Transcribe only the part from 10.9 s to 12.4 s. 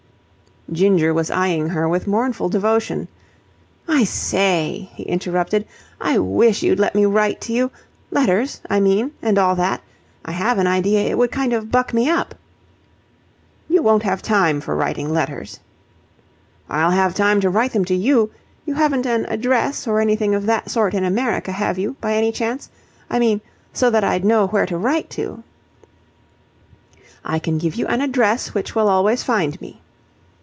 it would kind of buck me up."